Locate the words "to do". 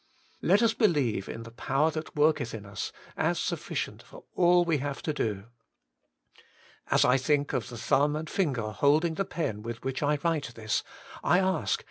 5.03-5.43